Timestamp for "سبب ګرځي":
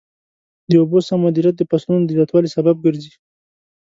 2.55-3.13